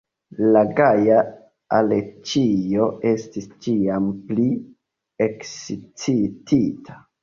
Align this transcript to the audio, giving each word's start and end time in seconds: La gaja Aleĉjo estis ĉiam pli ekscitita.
La 0.53 0.61
gaja 0.79 1.19
Aleĉjo 1.81 2.89
estis 3.13 3.49
ĉiam 3.69 4.11
pli 4.33 4.51
ekscitita. 5.31 7.03